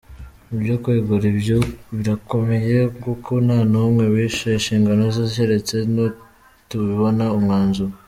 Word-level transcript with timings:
Ibyo 0.55 0.75
kwegura 0.83 1.27
byo 1.41 1.57
birakomeye 1.95 2.77
kuko 3.03 3.31
nta 3.45 3.59
n’umwe 3.71 4.03
wishe 4.13 4.47
inshingano 4.57 5.03
ze, 5.15 5.23
keretse 5.33 5.75
nitubona 5.93 7.25
umwanzuro. 7.37 7.93